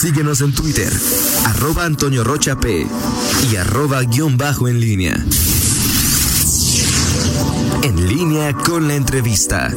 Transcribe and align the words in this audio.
Síguenos 0.00 0.40
en 0.40 0.54
Twitter, 0.54 0.90
arroba 1.44 1.84
Antonio 1.84 2.24
Rocha 2.24 2.58
P 2.58 2.86
y 3.52 3.56
arroba 3.56 4.02
guion 4.02 4.38
bajo 4.38 4.66
en 4.66 4.80
línea. 4.80 5.22
En 7.82 8.08
línea 8.08 8.54
con 8.54 8.88
la 8.88 8.94
entrevista. 8.94 9.70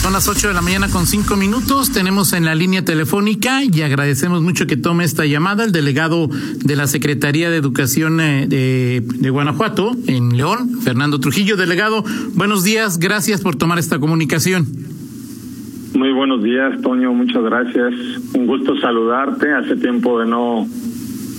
Son 0.00 0.14
las 0.14 0.28
8 0.28 0.48
de 0.48 0.54
la 0.54 0.62
mañana 0.62 0.88
con 0.88 1.06
5 1.06 1.36
minutos. 1.36 1.92
Tenemos 1.92 2.32
en 2.32 2.46
la 2.46 2.54
línea 2.54 2.82
telefónica 2.82 3.62
y 3.64 3.82
agradecemos 3.82 4.40
mucho 4.40 4.66
que 4.66 4.78
tome 4.78 5.04
esta 5.04 5.26
llamada 5.26 5.64
el 5.64 5.72
delegado 5.72 6.26
de 6.28 6.76
la 6.76 6.86
Secretaría 6.86 7.50
de 7.50 7.58
Educación 7.58 8.18
eh, 8.22 9.02
de, 9.04 9.30
Guanajuato, 9.30 9.94
en 10.06 10.38
León, 10.38 10.80
Fernando 10.82 11.20
Trujillo. 11.20 11.58
Delegado, 11.58 12.02
buenos 12.32 12.64
días. 12.64 12.98
Gracias 12.98 13.42
por 13.42 13.56
tomar 13.56 13.78
esta 13.78 13.98
comunicación. 13.98 14.99
Muy 15.94 16.12
buenos 16.12 16.42
días, 16.42 16.80
Toño. 16.82 17.12
Muchas 17.12 17.42
gracias. 17.42 17.94
Un 18.34 18.46
gusto 18.46 18.76
saludarte. 18.80 19.52
Hace 19.52 19.76
tiempo 19.76 20.20
de 20.20 20.26
no 20.26 20.66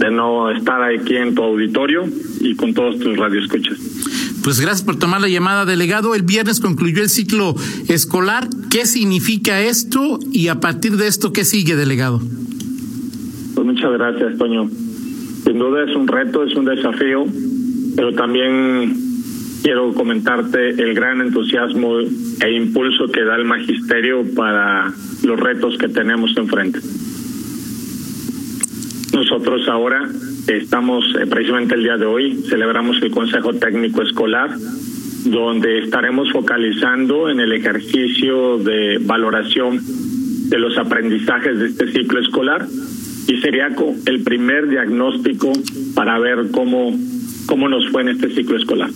de 0.02 0.10
no 0.10 0.50
estar 0.50 0.82
aquí 0.82 1.16
en 1.16 1.36
tu 1.36 1.44
auditorio 1.44 2.04
y 2.40 2.55
con 2.55 2.74
todos 2.74 3.00
tus 3.00 3.16
radioescuchas. 3.18 3.77
Pues 4.44 4.60
gracias 4.60 4.82
por 4.82 4.98
tomar 4.98 5.22
la 5.22 5.30
llamada, 5.30 5.66
delegado. 5.66 6.16
El 6.16 6.24
viernes 6.24 6.60
concluyó 6.60 7.04
el 7.04 7.10
ciclo 7.10 7.55
escolar. 7.88 8.48
¿Qué 8.72 8.86
significa 8.88 9.62
esto? 9.62 10.18
Y 10.32 10.48
a 10.48 10.60
partir 10.60 10.98
de 10.98 11.08
esto, 11.08 11.32
¿qué 11.32 11.46
sigue, 11.46 11.76
delegado? 11.76 12.20
Pues 13.54 13.68
muchas 13.68 13.91
gracias, 13.91 14.38
Toño. 14.40 14.68
Sin 15.46 15.60
duda 15.60 15.84
es 15.84 15.96
un 15.96 16.08
reto, 16.08 16.44
es 16.44 16.55
un 16.55 16.66
desafío, 16.66 17.26
pero 17.96 18.13
también 18.13 18.96
quiero 19.62 19.94
comentarte 19.94 20.70
el 20.70 20.96
gran 20.96 21.22
entusiasmo 21.22 21.99
e 22.41 22.52
impulso 22.54 23.08
que 23.08 23.23
da 23.23 23.36
el 23.36 23.45
magisterio 23.45 24.23
para 24.36 24.91
los 25.23 25.40
retos 25.40 25.77
que 25.77 25.88
tenemos 25.90 26.36
enfrente. 26.36 26.80
Nosotros 29.13 29.68
ahora 29.68 30.09
estamos 30.48 31.05
eh, 31.20 31.27
precisamente 31.27 31.76
el 31.76 31.84
día 31.84 31.98
de 31.98 32.05
hoy, 32.05 32.43
celebramos 32.49 33.01
el 33.01 33.12
Consejo 33.12 33.54
Técnico 33.54 34.01
Escolar, 34.01 34.49
donde 35.26 35.79
estaremos 35.79 36.32
focalizando 36.32 37.29
en 37.29 37.40
el 37.40 37.51
ejercicio 37.51 38.57
de 38.57 38.98
valoración 39.01 39.79
de 40.49 40.57
los 40.57 40.77
aprendizajes 40.77 41.60
de 41.60 41.68
este 41.68 41.91
ciclo 41.91 42.20
escolar 42.20 42.66
y 43.27 43.38
sería 43.38 43.70
el 44.05 44.23
primer 44.23 44.68
diagnóstico 44.68 45.54
para 45.96 46.20
ver 46.20 46.48
cómo, 46.51 46.98
cómo 47.46 47.70
nos 47.70 47.88
fue 47.90 48.01
en 48.01 48.10
este 48.10 48.29
ciclo 48.32 48.57
escolar. 48.57 48.90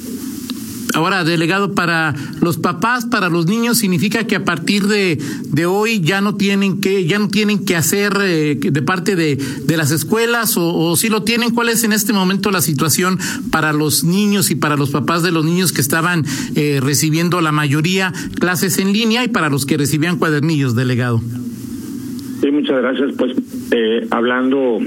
Ahora, 0.95 1.25
delegado, 1.25 1.73
para 1.73 2.15
los 2.41 2.57
papás, 2.57 3.05
para 3.05 3.27
los 3.27 3.47
niños, 3.47 3.77
significa 3.77 4.25
que 4.25 4.37
a 4.37 4.45
partir 4.45 4.87
de, 4.87 5.19
de 5.43 5.65
hoy 5.65 5.99
ya 5.99 6.21
no 6.21 6.35
tienen 6.35 6.79
que, 6.79 7.05
ya 7.05 7.19
no 7.19 7.27
tienen 7.27 7.65
que 7.65 7.75
hacer 7.75 8.13
eh, 8.21 8.55
de 8.55 8.81
parte 8.81 9.17
de, 9.17 9.35
de 9.35 9.77
las 9.77 9.91
escuelas 9.91 10.55
o, 10.55 10.73
o, 10.73 10.95
si 10.95 11.09
lo 11.09 11.23
tienen, 11.23 11.51
¿cuál 11.51 11.67
es 11.67 11.83
en 11.83 11.91
este 11.91 12.13
momento 12.13 12.49
la 12.49 12.61
situación 12.61 13.19
para 13.51 13.73
los 13.73 14.05
niños 14.05 14.51
y 14.51 14.55
para 14.55 14.77
los 14.77 14.91
papás 14.91 15.21
de 15.21 15.31
los 15.31 15.43
niños 15.43 15.73
que 15.73 15.81
estaban 15.81 16.23
eh, 16.55 16.79
recibiendo 16.81 17.41
la 17.41 17.51
mayoría 17.51 18.13
clases 18.39 18.77
en 18.77 18.93
línea 18.93 19.25
y 19.25 19.27
para 19.27 19.49
los 19.49 19.65
que 19.65 19.75
recibían 19.75 20.17
cuadernillos, 20.17 20.75
delegado? 20.75 21.21
Sí, 22.41 22.51
muchas 22.51 22.77
gracias. 22.77 23.11
Pues 23.17 23.33
eh, 23.71 24.07
hablando 24.11 24.79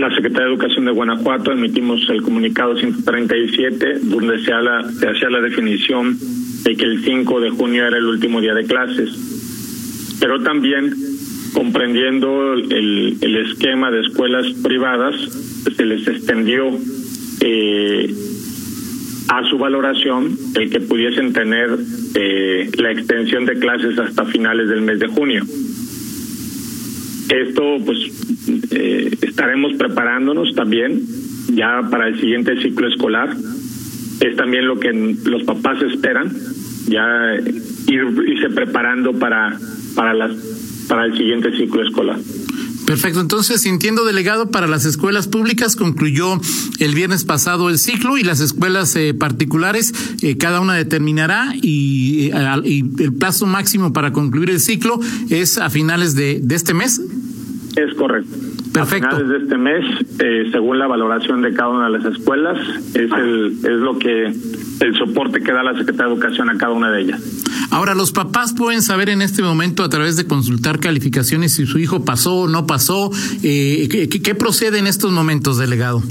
la 0.00 0.14
Secretaría 0.14 0.46
de 0.46 0.52
Educación 0.54 0.84
de 0.84 0.92
Guanajuato 0.92 1.52
emitimos 1.52 2.08
el 2.08 2.22
comunicado 2.22 2.76
137, 2.76 4.00
donde 4.02 4.38
se, 4.44 4.52
habla, 4.52 4.88
se 4.92 5.08
hacía 5.08 5.30
la 5.30 5.40
definición 5.40 6.16
de 6.64 6.76
que 6.76 6.84
el 6.84 7.04
5 7.04 7.40
de 7.40 7.50
junio 7.50 7.86
era 7.86 7.96
el 7.98 8.04
último 8.04 8.40
día 8.40 8.54
de 8.54 8.64
clases. 8.64 10.16
Pero 10.20 10.42
también, 10.42 10.94
comprendiendo 11.52 12.54
el, 12.54 13.16
el 13.20 13.36
esquema 13.46 13.90
de 13.90 14.00
escuelas 14.00 14.46
privadas, 14.62 15.14
se 15.76 15.84
les 15.84 16.06
extendió 16.06 16.70
eh, 17.40 18.14
a 19.28 19.44
su 19.48 19.58
valoración 19.58 20.36
el 20.54 20.70
que 20.70 20.80
pudiesen 20.80 21.32
tener 21.32 21.76
eh, 22.14 22.70
la 22.78 22.92
extensión 22.92 23.44
de 23.44 23.58
clases 23.58 23.98
hasta 23.98 24.24
finales 24.26 24.68
del 24.68 24.82
mes 24.82 24.98
de 24.98 25.06
junio. 25.08 25.44
Esto, 27.28 27.76
pues, 27.84 27.98
eh, 28.70 29.16
estaremos 29.22 29.74
preparándonos 29.74 30.54
también 30.54 31.02
ya 31.54 31.82
para 31.90 32.08
el 32.08 32.20
siguiente 32.20 32.60
ciclo 32.62 32.88
escolar. 32.88 33.36
Es 34.20 34.36
también 34.36 34.66
lo 34.66 34.80
que 34.80 34.92
los 35.24 35.44
papás 35.44 35.80
esperan, 35.82 36.32
ya 36.88 37.34
ir, 37.86 38.02
irse 38.26 38.48
preparando 38.50 39.12
para 39.12 39.58
para 39.94 40.14
las 40.14 40.32
para 40.88 41.04
el 41.04 41.16
siguiente 41.16 41.56
ciclo 41.56 41.82
escolar. 41.82 42.18
Perfecto, 42.88 43.20
entonces 43.20 43.66
entiendo 43.66 44.06
delegado 44.06 44.50
para 44.50 44.66
las 44.66 44.86
escuelas 44.86 45.28
públicas 45.28 45.76
concluyó 45.76 46.40
el 46.78 46.94
viernes 46.94 47.22
pasado 47.24 47.68
el 47.68 47.78
ciclo 47.78 48.16
y 48.16 48.22
las 48.22 48.40
escuelas 48.40 48.96
eh, 48.96 49.12
particulares 49.12 49.92
eh, 50.22 50.38
cada 50.38 50.60
una 50.60 50.72
determinará 50.72 51.52
y, 51.60 52.30
eh, 52.32 52.60
y, 52.64 53.02
el 53.02 53.12
plazo 53.12 53.44
máximo 53.44 53.92
para 53.92 54.14
concluir 54.14 54.48
el 54.48 54.58
ciclo 54.58 54.98
es 55.28 55.58
a 55.58 55.68
finales 55.68 56.14
de, 56.14 56.40
de 56.42 56.54
este 56.54 56.72
mes. 56.72 57.02
Es 57.78 57.94
correcto. 57.94 58.36
Perfecto. 58.72 59.06
A 59.06 59.10
finales 59.10 59.28
de 59.28 59.36
este 59.44 59.56
mes, 59.56 59.84
eh, 60.18 60.48
según 60.50 60.78
la 60.78 60.88
valoración 60.88 61.42
de 61.42 61.52
cada 61.54 61.68
una 61.68 61.84
de 61.86 61.98
las 61.98 62.04
escuelas, 62.06 62.58
es 62.94 63.10
el 63.12 63.58
es 63.62 63.80
lo 63.80 63.98
que 63.98 64.24
el 64.24 64.98
soporte 64.98 65.40
que 65.40 65.52
da 65.52 65.62
la 65.62 65.76
Secretaría 65.76 66.06
de 66.06 66.14
Educación 66.14 66.50
a 66.50 66.58
cada 66.58 66.72
una 66.72 66.90
de 66.90 67.02
ellas. 67.02 67.22
Ahora, 67.70 67.94
los 67.94 68.10
papás 68.10 68.52
pueden 68.52 68.82
saber 68.82 69.10
en 69.10 69.22
este 69.22 69.42
momento 69.42 69.84
a 69.84 69.88
través 69.88 70.16
de 70.16 70.26
consultar 70.26 70.80
calificaciones 70.80 71.54
si 71.54 71.66
su 71.66 71.78
hijo 71.78 72.04
pasó 72.04 72.40
o 72.40 72.48
no 72.48 72.66
pasó. 72.66 73.10
Eh, 73.42 73.88
¿qué, 73.88 74.08
¿Qué 74.08 74.34
procede 74.34 74.78
en 74.78 74.88
estos 74.88 75.12
momentos, 75.12 75.58
delegado? 75.58 76.02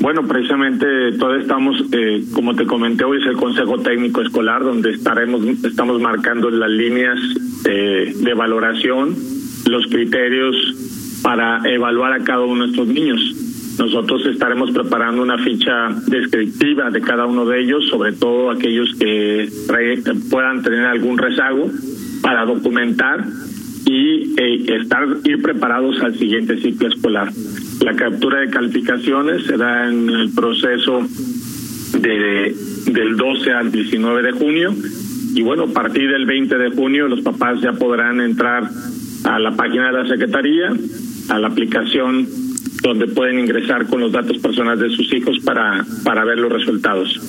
Bueno, 0.00 0.26
precisamente 0.26 1.12
todavía 1.18 1.42
estamos, 1.42 1.82
eh, 1.92 2.24
como 2.32 2.54
te 2.54 2.66
comenté 2.66 3.04
hoy, 3.04 3.18
es 3.20 3.26
el 3.26 3.36
Consejo 3.36 3.78
Técnico 3.78 4.20
Escolar, 4.20 4.62
donde 4.62 4.90
estaremos, 4.90 5.42
estamos 5.64 6.00
marcando 6.00 6.50
las 6.50 6.70
líneas 6.70 7.18
eh, 7.64 8.12
de 8.14 8.34
valoración, 8.34 9.16
los 9.66 9.86
criterios 9.86 10.54
para 11.24 11.62
evaluar 11.64 12.12
a 12.12 12.22
cada 12.22 12.42
uno 12.42 12.64
de 12.64 12.70
estos 12.70 12.86
niños. 12.86 13.20
Nosotros 13.78 14.24
estaremos 14.26 14.70
preparando 14.72 15.22
una 15.22 15.38
ficha 15.38 15.88
descriptiva 16.06 16.90
de 16.90 17.00
cada 17.00 17.24
uno 17.24 17.46
de 17.46 17.62
ellos, 17.62 17.88
sobre 17.88 18.12
todo 18.12 18.50
aquellos 18.50 18.94
que 18.96 19.48
puedan 20.30 20.62
tener 20.62 20.84
algún 20.84 21.16
rezago, 21.16 21.70
para 22.22 22.44
documentar 22.44 23.24
y 23.86 24.34
eh, 24.40 24.76
estar 24.80 25.06
ir 25.24 25.42
preparados 25.42 26.00
al 26.02 26.14
siguiente 26.16 26.58
ciclo 26.60 26.88
escolar. 26.88 27.32
La 27.82 27.94
captura 27.94 28.40
de 28.40 28.50
calificaciones 28.50 29.44
se 29.46 29.56
da 29.56 29.88
en 29.88 30.08
el 30.10 30.30
proceso 30.32 31.06
de 32.00 32.54
del 32.92 33.16
12 33.16 33.50
al 33.50 33.72
19 33.72 34.22
de 34.22 34.32
junio 34.32 34.74
y 35.34 35.42
bueno, 35.42 35.64
a 35.64 35.72
partir 35.72 36.10
del 36.10 36.26
20 36.26 36.56
de 36.58 36.70
junio 36.70 37.08
los 37.08 37.22
papás 37.22 37.60
ya 37.60 37.72
podrán 37.72 38.20
entrar 38.20 38.70
a 39.24 39.38
la 39.38 39.52
página 39.56 39.86
de 39.86 40.02
la 40.02 40.08
Secretaría, 40.08 40.70
a 41.28 41.38
la 41.38 41.48
aplicación 41.48 42.28
donde 42.82 43.06
pueden 43.08 43.38
ingresar 43.38 43.86
con 43.86 44.00
los 44.00 44.12
datos 44.12 44.38
personales 44.38 44.90
de 44.90 44.96
sus 44.96 45.12
hijos 45.12 45.38
para, 45.44 45.84
para 46.04 46.24
ver 46.24 46.38
los 46.38 46.52
resultados. 46.52 47.20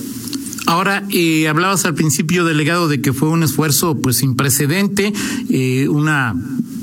Ahora, 0.67 1.03
eh, 1.11 1.47
hablabas 1.47 1.85
al 1.85 1.93
principio, 1.93 2.43
delegado, 2.43 2.87
de 2.87 2.99
que 2.99 3.13
fue 3.13 3.29
un 3.29 3.43
esfuerzo 3.43 3.99
pues 4.01 4.17
sin 4.17 4.35
precedente, 4.35 5.13
eh, 5.49 5.87
una 5.87 6.35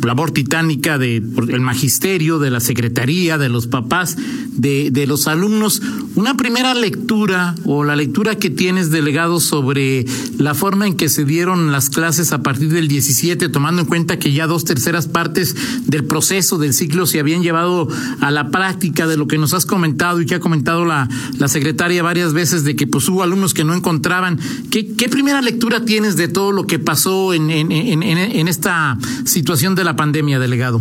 labor 0.04 0.30
titánica 0.30 0.98
de 0.98 1.16
el 1.16 1.60
magisterio, 1.60 2.38
de 2.38 2.50
la 2.50 2.60
secretaría, 2.60 3.38
de 3.38 3.48
los 3.48 3.66
papás, 3.66 4.16
de, 4.52 4.90
de 4.90 5.06
los 5.06 5.28
alumnos. 5.28 5.82
Una 6.14 6.36
primera 6.36 6.74
lectura 6.74 7.54
o 7.64 7.84
la 7.84 7.96
lectura 7.96 8.36
que 8.36 8.50
tienes, 8.50 8.90
delegado, 8.90 9.40
sobre 9.40 10.04
la 10.38 10.54
forma 10.54 10.86
en 10.86 10.94
que 10.94 11.08
se 11.08 11.24
dieron 11.24 11.72
las 11.72 11.90
clases 11.90 12.32
a 12.32 12.42
partir 12.42 12.70
del 12.70 12.88
17, 12.88 13.48
tomando 13.48 13.82
en 13.82 13.86
cuenta 13.86 14.18
que 14.18 14.32
ya 14.32 14.46
dos 14.46 14.64
terceras 14.64 15.08
partes 15.08 15.54
del 15.86 16.04
proceso 16.04 16.58
del 16.58 16.74
ciclo 16.74 17.06
se 17.06 17.20
habían 17.20 17.42
llevado 17.42 17.88
a 18.20 18.30
la 18.30 18.50
práctica 18.50 19.06
de 19.06 19.16
lo 19.16 19.26
que 19.26 19.38
nos 19.38 19.54
has 19.54 19.66
comentado 19.66 20.20
y 20.20 20.26
que 20.26 20.34
ha 20.34 20.40
comentado 20.40 20.84
la, 20.84 21.08
la 21.38 21.48
secretaria 21.48 22.02
varias 22.02 22.32
veces 22.32 22.64
de 22.64 22.76
que 22.76 22.86
pues 22.86 23.08
hubo 23.08 23.22
alumnos 23.22 23.54
que 23.54 23.64
no 23.64 23.74
encontraban. 23.74 24.38
¿Qué, 24.70 24.86
qué 24.94 25.08
primera 25.08 25.40
lectura 25.40 25.84
tienes 25.84 26.16
de 26.16 26.28
todo 26.28 26.52
lo 26.52 26.66
que 26.66 26.78
pasó 26.78 27.34
en, 27.34 27.50
en, 27.50 27.72
en, 27.72 28.02
en 28.02 28.48
esta 28.48 28.98
situación 29.24 29.74
de 29.74 29.84
la 29.84 29.91
pandemia, 29.96 30.38
delegado? 30.38 30.80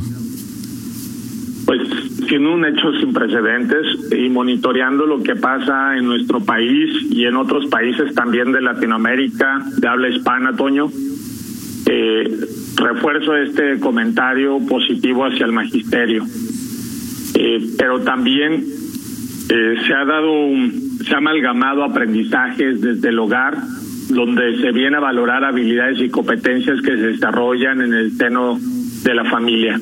Pues 1.66 1.82
siendo 2.28 2.54
un 2.54 2.66
hecho 2.66 2.94
sin 3.00 3.12
precedentes 3.14 3.86
y 4.12 4.30
monitoreando 4.30 5.06
lo 5.06 5.22
que 5.22 5.36
pasa 5.36 5.98
en 5.98 6.06
nuestro 6.06 6.40
país 6.40 6.90
y 7.12 7.26
en 7.26 7.36
otros 7.36 7.66
países 7.68 8.14
también 8.16 8.52
de 8.52 8.62
Latinoamérica, 8.62 9.66
de 9.78 9.88
habla 9.88 10.10
hispana, 10.10 10.56
Toño, 10.56 10.90
eh, 11.88 12.40
refuerzo 12.78 13.36
este 13.36 13.80
comentario 13.80 14.60
positivo 14.66 15.26
hacia 15.26 15.46
el 15.46 15.52
magisterio. 15.52 16.24
Eh, 17.36 17.72
pero 17.78 18.00
también 18.02 18.64
eh, 19.50 19.76
se 19.86 19.94
ha 19.94 20.06
dado, 20.06 20.32
un, 20.32 21.00
se 21.06 21.14
ha 21.14 21.18
amalgamado 21.18 21.84
aprendizajes 21.84 22.80
desde 22.80 23.10
el 23.10 23.20
hogar, 23.20 23.58
donde 24.10 24.58
se 24.62 24.72
viene 24.72 24.96
a 24.96 25.02
valorar 25.02 25.44
habilidades 25.44 26.00
y 26.00 26.10
competencias 26.10 26.82
que 26.82 26.92
se 26.92 27.08
desarrollan 27.08 27.82
en 27.82 27.94
el 27.94 28.12
seno 28.12 28.58
de 29.04 29.16
la 29.16 29.26
familia. 29.26 29.80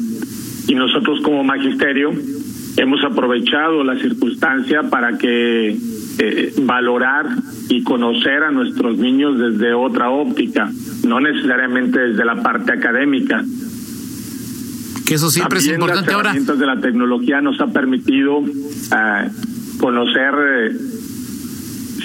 y 0.68 0.76
nosotros 0.76 1.20
como 1.22 1.44
magisterio 1.44 2.12
hemos 2.78 3.04
aprovechado 3.04 3.84
la 3.84 4.00
circunstancia 4.00 4.84
para 4.84 5.18
que 5.18 5.76
eh, 6.20 6.54
valorar 6.62 7.28
y 7.70 7.84
conocer 7.84 8.44
a 8.44 8.52
nuestros 8.52 8.98
niños 8.98 9.40
desde 9.40 9.74
otra 9.74 10.10
óptica, 10.10 10.70
no 11.06 11.20
necesariamente 11.20 12.00
desde 12.00 12.26
la 12.26 12.42
parte 12.42 12.72
académica. 12.72 13.44
Que 15.08 15.16
eso 15.16 15.30
siempre 15.30 15.60
es 15.60 15.68
importante 15.68 16.12
las 16.12 16.20
herramientas 16.20 16.60
de 16.60 16.66
la 16.66 16.80
tecnología 16.80 17.42
nos 17.42 17.60
ha 17.62 17.68
permitido 17.68 18.44
eh, 18.46 19.30
conocer 19.80 20.34
eh, 20.48 20.72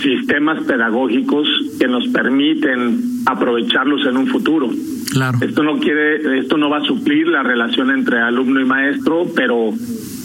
sistemas 0.03 0.63
pedagógicos 0.65 1.47
que 1.79 1.87
nos 1.87 2.07
permiten 2.09 3.23
aprovecharlos 3.27 4.07
en 4.07 4.17
un 4.17 4.27
futuro. 4.27 4.71
Claro. 5.15 5.39
Esto 5.41 5.63
no 5.63 5.79
quiere, 5.79 6.41
esto 6.41 6.57
no 6.57 6.69
va 6.69 6.79
a 6.79 6.85
suplir 6.85 7.29
la 7.29 7.45
relación 7.45 7.93
entre 7.93 8.21
alumno 8.21 8.61
y 8.61 8.65
maestro, 8.65 9.27
pero 9.35 9.73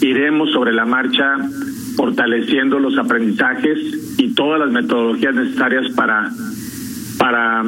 iremos 0.00 0.50
sobre 0.50 0.72
la 0.72 0.84
marcha 0.84 1.36
fortaleciendo 1.94 2.80
los 2.80 2.98
aprendizajes 2.98 3.78
y 4.18 4.34
todas 4.34 4.58
las 4.58 4.72
metodologías 4.72 5.34
necesarias 5.34 5.92
para 5.94 6.32
para 7.18 7.62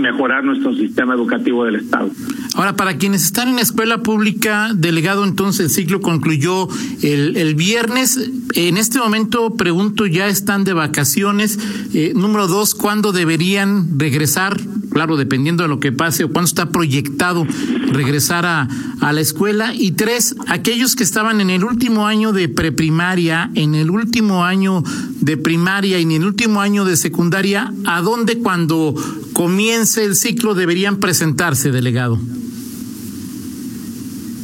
mejorar 0.00 0.44
nuestro 0.44 0.74
sistema 0.74 1.14
educativo 1.14 1.64
del 1.64 1.76
Estado. 1.76 2.10
Ahora, 2.54 2.74
para 2.74 2.96
quienes 2.96 3.24
están 3.24 3.48
en 3.48 3.58
escuela 3.58 4.02
pública, 4.02 4.70
delegado, 4.74 5.24
entonces 5.24 5.66
el 5.66 5.70
ciclo 5.70 6.00
concluyó 6.00 6.68
el, 7.02 7.36
el 7.36 7.54
viernes. 7.54 8.30
En 8.54 8.76
este 8.76 8.98
momento, 8.98 9.54
pregunto, 9.54 10.06
¿ya 10.06 10.28
están 10.28 10.64
de 10.64 10.72
vacaciones? 10.72 11.58
Eh, 11.92 12.12
número 12.14 12.46
dos, 12.46 12.74
¿cuándo 12.74 13.12
deberían 13.12 13.98
regresar? 13.98 14.58
Claro, 14.96 15.18
dependiendo 15.18 15.62
de 15.62 15.68
lo 15.68 15.78
que 15.78 15.92
pase 15.92 16.24
o 16.24 16.30
cuándo 16.30 16.46
está 16.46 16.70
proyectado 16.70 17.46
regresar 17.92 18.46
a, 18.46 18.66
la 19.12 19.20
escuela. 19.20 19.74
Y 19.74 19.90
tres, 19.90 20.34
aquellos 20.48 20.96
que 20.96 21.02
estaban 21.02 21.42
en 21.42 21.50
el 21.50 21.64
último 21.64 22.06
año 22.06 22.32
de 22.32 22.48
preprimaria, 22.48 23.50
en 23.54 23.74
el 23.74 23.90
último 23.90 24.42
año 24.42 24.82
de 25.20 25.36
primaria 25.36 25.98
y 25.98 26.04
en 26.04 26.12
el 26.12 26.24
último 26.24 26.62
año 26.62 26.86
de 26.86 26.96
secundaria, 26.96 27.74
¿a 27.84 28.00
dónde 28.00 28.38
cuando 28.38 28.94
comience 29.34 30.02
el 30.02 30.14
ciclo 30.14 30.54
deberían 30.54 30.96
presentarse, 30.96 31.70
delegado? 31.70 32.18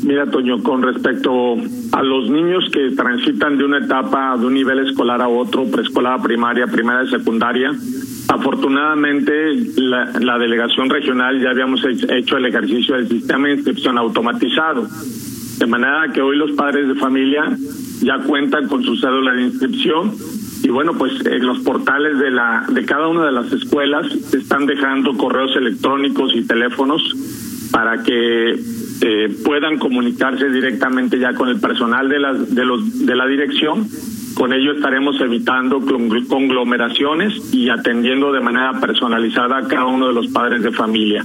Mira, 0.05 0.31
Toño, 0.31 0.63
con 0.63 0.83
respecto 0.83 1.55
a 1.93 2.03
los 2.03 2.29
niños 2.29 2.69
que 2.71 2.91
transitan 2.91 3.57
de 3.57 3.65
una 3.65 3.79
etapa, 3.79 4.37
de 4.37 4.45
un 4.45 4.53
nivel 4.53 4.87
escolar 4.87 5.23
a 5.23 5.29
otro, 5.29 5.65
preescolar 5.71 6.21
primaria, 6.21 6.67
primaria 6.67 7.09
a 7.09 7.19
secundaria, 7.19 7.71
afortunadamente 8.33 9.33
la, 9.77 10.11
la 10.21 10.39
delegación 10.39 10.89
regional 10.89 11.39
ya 11.41 11.51
habíamos 11.51 11.85
hecho 11.85 12.39
el 12.39 12.47
ejercicio 12.47 12.97
del 12.97 13.09
sistema 13.09 13.49
de 13.49 13.55
inscripción 13.55 13.99
automatizado. 13.99 14.89
De 15.59 15.67
manera 15.67 16.11
que 16.13 16.23
hoy 16.23 16.37
los 16.37 16.53
padres 16.53 16.89
de 16.89 16.95
familia 16.95 17.45
ya 18.01 18.19
cuentan 18.21 18.69
con 18.69 18.83
su 18.83 18.97
cédula 18.97 19.35
de 19.35 19.43
inscripción 19.43 20.13
y 20.65 20.69
bueno, 20.71 20.95
pues 20.95 21.13
en 21.27 21.45
los 21.45 21.59
portales 21.61 22.19
de 22.19 22.31
la 22.31 22.65
de 22.69 22.85
cada 22.85 23.09
una 23.09 23.27
de 23.27 23.33
las 23.33 23.53
escuelas 23.53 24.07
están 24.33 24.65
dejando 24.67 25.17
correos 25.17 25.55
electrónicos 25.57 26.33
y 26.35 26.47
teléfonos 26.47 27.03
para 27.71 28.03
que 28.03 28.55
eh, 29.03 29.37
puedan 29.45 29.79
comunicarse 29.79 30.49
directamente 30.49 31.19
ya 31.19 31.35
con 31.35 31.49
el 31.49 31.61
personal 31.61 32.09
de 32.09 32.19
la, 32.19 32.33
de, 32.33 32.65
los, 32.65 33.05
de 33.05 33.15
la 33.15 33.27
dirección. 33.27 33.87
Con 34.35 34.53
ello 34.53 34.73
estaremos 34.73 35.21
evitando 35.21 35.81
conglomeraciones 36.29 37.55
y 37.55 37.69
atendiendo 37.69 38.33
de 38.33 38.41
manera 38.41 38.81
personalizada 38.81 39.59
a 39.59 39.69
cada 39.69 39.87
uno 39.87 40.09
de 40.09 40.15
los 40.15 40.29
padres 40.29 40.63
de 40.63 40.73
familia. 40.73 41.25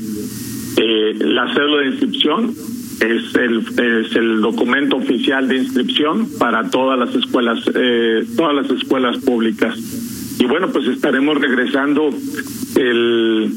Eh, 0.77 1.15
la 1.19 1.51
cédula 1.53 1.81
de 1.81 1.87
inscripción 1.87 2.53
es 2.99 3.35
el, 3.35 3.59
es 3.59 4.15
el 4.15 4.41
documento 4.41 4.97
oficial 4.97 5.47
de 5.47 5.57
inscripción 5.57 6.27
para 6.39 6.69
todas 6.69 6.99
las 6.99 7.15
escuelas, 7.15 7.59
eh, 7.73 8.25
todas 8.35 8.55
las 8.55 8.69
escuelas 8.69 9.17
públicas. 9.17 9.77
Y 10.39 10.45
bueno, 10.45 10.69
pues 10.69 10.87
estaremos 10.87 11.39
regresando 11.39 12.09
el, 12.75 13.51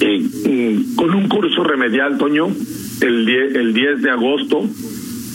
eh, 0.00 0.82
con 0.96 1.14
un 1.14 1.28
curso 1.28 1.64
remedial, 1.64 2.18
Toño, 2.18 2.48
el 3.00 3.26
10, 3.26 3.54
el 3.54 3.72
10 3.72 4.02
de 4.02 4.10
agosto, 4.10 4.62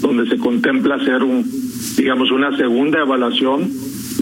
donde 0.01 0.27
se 0.27 0.37
contempla 0.37 0.95
hacer 0.95 1.23
un, 1.23 1.43
digamos, 1.95 2.31
una 2.31 2.55
segunda 2.57 2.99
evaluación 3.01 3.69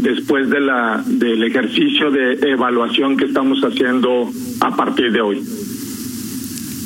después 0.01 0.49
de 0.49 0.59
la 0.59 1.03
del 1.05 1.43
ejercicio 1.43 2.11
de 2.11 2.33
evaluación 2.51 3.17
que 3.17 3.25
estamos 3.25 3.61
haciendo 3.61 4.29
a 4.59 4.75
partir 4.75 5.11
de 5.11 5.21
hoy. 5.21 5.43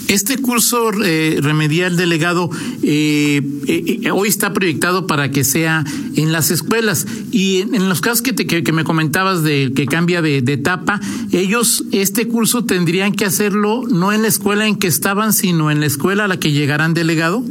Este 0.08 0.38
curso 0.38 0.92
eh, 1.04 1.40
remedial 1.42 1.98
delegado 1.98 2.50
eh, 2.82 3.42
eh, 3.68 4.10
hoy 4.12 4.30
está 4.30 4.54
proyectado 4.54 5.06
para 5.06 5.32
que 5.32 5.44
sea 5.44 5.84
en 6.16 6.32
las 6.32 6.50
escuelas 6.50 7.06
y 7.32 7.60
en, 7.60 7.90
los 7.90 8.00
casos 8.00 8.22
que, 8.22 8.32
te, 8.32 8.48
que, 8.48 8.64
que, 8.64 8.72
me 8.72 8.86
comentabas 8.86 9.44
de 9.44 9.74
que 9.76 9.86
cambia 9.86 10.22
de, 10.22 10.42
de, 10.42 10.54
etapa, 10.54 11.02
ellos 11.34 11.84
este 11.92 12.26
curso 12.28 12.64
tendrían 12.64 13.12
que 13.12 13.26
hacerlo 13.26 13.84
no 13.90 14.14
en 14.14 14.22
la 14.22 14.30
escuela 14.30 14.66
en 14.66 14.78
que 14.78 14.88
estaban, 14.88 15.34
sino 15.34 15.72
en 15.72 15.82
la 15.82 15.88
escuela 15.88 16.24
a 16.24 16.28
la 16.30 16.40
que 16.40 16.54
llegarán 16.54 16.94
delegado. 16.94 17.44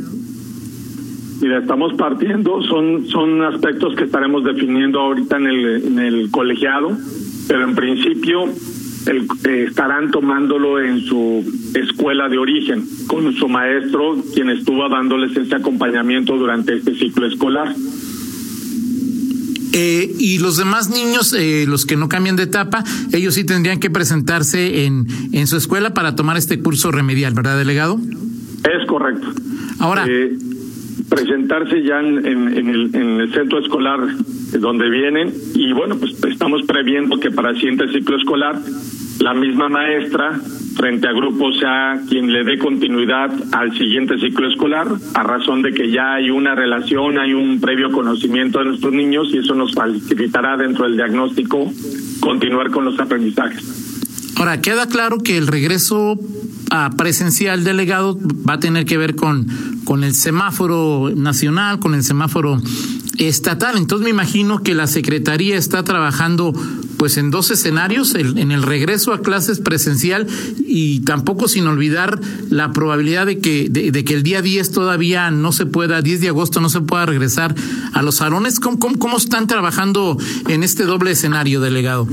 Mira, 1.40 1.58
estamos 1.58 1.92
partiendo, 1.94 2.62
son 2.62 3.06
son 3.08 3.42
aspectos 3.42 3.94
que 3.94 4.04
estaremos 4.04 4.42
definiendo 4.44 5.00
ahorita 5.00 5.36
en 5.36 5.46
el, 5.46 5.66
en 5.86 5.98
el 5.98 6.30
colegiado, 6.30 6.96
pero 7.46 7.64
en 7.64 7.74
principio 7.74 8.44
el, 9.06 9.28
eh, 9.44 9.66
estarán 9.68 10.10
tomándolo 10.10 10.80
en 10.80 11.00
su 11.02 11.44
escuela 11.74 12.28
de 12.28 12.38
origen, 12.38 12.84
con 13.06 13.32
su 13.34 13.48
maestro, 13.48 14.16
quien 14.34 14.50
estuvo 14.50 14.88
dándoles 14.88 15.36
ese 15.36 15.54
acompañamiento 15.54 16.36
durante 16.36 16.76
este 16.76 16.94
ciclo 16.94 17.26
escolar. 17.26 17.74
Eh, 19.78 20.10
y 20.18 20.38
los 20.38 20.56
demás 20.56 20.88
niños, 20.88 21.34
eh, 21.34 21.66
los 21.68 21.84
que 21.84 21.96
no 21.96 22.08
cambian 22.08 22.36
de 22.36 22.44
etapa, 22.44 22.82
ellos 23.12 23.34
sí 23.34 23.44
tendrían 23.44 23.78
que 23.78 23.90
presentarse 23.90 24.86
en, 24.86 25.06
en 25.32 25.46
su 25.46 25.58
escuela 25.58 25.92
para 25.92 26.16
tomar 26.16 26.38
este 26.38 26.60
curso 26.60 26.90
remedial, 26.90 27.34
¿verdad, 27.34 27.58
delegado? 27.58 28.00
Es 28.64 28.86
correcto. 28.88 29.28
Ahora. 29.78 30.06
Presentarse 31.08 31.82
ya 31.82 32.00
en, 32.00 32.26
en, 32.26 32.68
el, 32.68 32.94
en 32.94 33.20
el 33.20 33.32
centro 33.32 33.60
escolar 33.60 34.00
donde 34.58 34.88
vienen 34.90 35.32
y 35.54 35.72
bueno, 35.72 35.96
pues 35.96 36.12
estamos 36.24 36.62
previendo 36.62 37.18
que 37.18 37.30
para 37.30 37.50
el 37.50 37.56
siguiente 37.56 37.88
ciclo 37.92 38.16
escolar 38.16 38.60
la 39.20 39.34
misma 39.34 39.68
maestra 39.68 40.38
frente 40.76 41.08
a 41.08 41.12
grupos 41.12 41.58
sea 41.58 42.00
quien 42.08 42.32
le 42.32 42.44
dé 42.44 42.58
continuidad 42.58 43.30
al 43.52 43.76
siguiente 43.76 44.18
ciclo 44.18 44.48
escolar, 44.48 44.88
a 45.14 45.22
razón 45.22 45.62
de 45.62 45.72
que 45.72 45.90
ya 45.90 46.14
hay 46.14 46.30
una 46.30 46.54
relación, 46.54 47.18
hay 47.18 47.32
un 47.32 47.60
previo 47.60 47.90
conocimiento 47.90 48.58
de 48.58 48.66
nuestros 48.66 48.92
niños 48.92 49.28
y 49.32 49.38
eso 49.38 49.54
nos 49.54 49.74
facilitará 49.74 50.56
dentro 50.56 50.84
del 50.84 50.96
diagnóstico 50.96 51.72
continuar 52.20 52.70
con 52.70 52.84
los 52.84 52.98
aprendizajes. 53.00 53.86
Ahora, 54.36 54.60
queda 54.60 54.86
claro 54.86 55.18
que 55.18 55.38
el 55.38 55.46
regreso 55.46 56.18
a 56.70 56.90
presencial 56.90 57.64
delegado 57.64 58.18
va 58.48 58.54
a 58.54 58.60
tener 58.60 58.84
que 58.84 58.98
ver 58.98 59.14
con, 59.14 59.46
con 59.86 60.04
el 60.04 60.14
semáforo 60.14 61.10
nacional, 61.14 61.78
con 61.78 61.94
el 61.94 62.02
semáforo 62.02 62.60
estatal. 63.16 63.78
Entonces 63.78 64.04
me 64.04 64.10
imagino 64.10 64.62
que 64.62 64.74
la 64.74 64.86
Secretaría 64.86 65.56
está 65.56 65.82
trabajando 65.84 66.52
pues 66.98 67.16
en 67.18 67.30
dos 67.30 67.50
escenarios, 67.50 68.14
el, 68.14 68.36
en 68.36 68.50
el 68.50 68.62
regreso 68.62 69.12
a 69.12 69.20
clases 69.20 69.60
presencial 69.60 70.26
y 70.66 71.00
tampoco 71.00 71.46
sin 71.46 71.66
olvidar 71.66 72.18
la 72.50 72.72
probabilidad 72.72 73.26
de 73.26 73.38
que, 73.38 73.68
de, 73.70 74.04
que 74.04 74.14
el 74.14 74.22
día 74.22 74.42
10 74.42 74.72
todavía 74.72 75.30
no 75.30 75.52
se 75.52 75.66
pueda, 75.66 76.02
10 76.02 76.20
de 76.20 76.28
agosto 76.28 76.60
no 76.60 76.68
se 76.68 76.80
pueda 76.80 77.06
regresar 77.06 77.54
a 77.92 78.02
los 78.02 78.16
salones. 78.16 78.60
¿Cómo, 78.60 78.78
cómo, 78.78 78.98
cómo 78.98 79.16
están 79.16 79.46
trabajando 79.46 80.18
en 80.48 80.62
este 80.62 80.84
doble 80.84 81.12
escenario, 81.12 81.60
delegado? 81.60 82.08